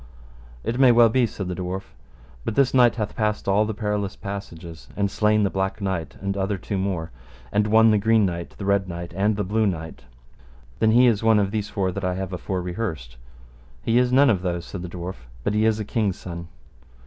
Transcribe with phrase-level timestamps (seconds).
[0.63, 1.93] It may well be, said the dwarf,
[2.43, 6.35] but this knight hath passed all the perilous passages, and slain the Black Knight and
[6.35, 7.11] other two more,
[7.51, 10.05] and won the Green Knight, the Red Knight, and the Blue Knight.
[10.79, 13.17] Then is he one of these four that I have afore rehearsed.
[13.83, 16.47] He is none of those, said the dwarf, but he is a king's son.